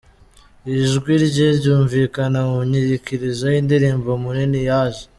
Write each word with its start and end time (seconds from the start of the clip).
Ijwi 0.77 1.13
rye 1.25 1.47
ryumvikana 1.57 2.39
mu 2.49 2.59
nyikirizo 2.69 3.45
y’indirimbo 3.53 4.09
‘Munini 4.23 4.61
yaje’. 4.69 5.03